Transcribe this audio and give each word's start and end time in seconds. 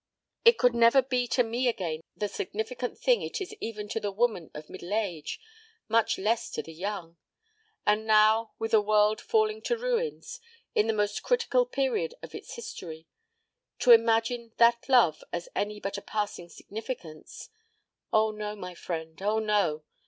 "It 0.43 0.57
could 0.57 0.73
never 0.73 1.03
be 1.03 1.27
to 1.27 1.43
me 1.43 1.67
again 1.67 2.01
the 2.17 2.27
significant 2.27 2.97
thing 2.97 3.21
it 3.21 3.39
is 3.39 3.53
even 3.61 3.87
to 3.89 3.99
the 3.99 4.11
woman 4.11 4.49
of 4.55 4.67
middle 4.67 4.95
age, 4.95 5.39
much 5.87 6.17
less 6.17 6.49
to 6.53 6.63
the 6.63 6.73
young. 6.73 7.17
And 7.85 8.07
now 8.07 8.55
with 8.57 8.73
a 8.73 8.81
world 8.81 9.21
falling 9.21 9.61
to 9.61 9.77
ruins 9.77 10.39
in 10.73 10.87
the 10.87 10.93
most 10.93 11.21
critical 11.21 11.67
period 11.67 12.15
of 12.23 12.33
its 12.33 12.55
history 12.55 13.05
to 13.77 13.91
imagine 13.91 14.53
that 14.57 14.89
love 14.89 15.23
has 15.31 15.47
any 15.55 15.79
but 15.79 15.99
a 15.99 16.01
passing 16.01 16.49
significance 16.49 17.51
Oh, 18.11 18.31
no, 18.31 18.55
my 18.55 18.73
friend. 18.73 19.21
Oh, 19.21 19.37
no! 19.37 19.83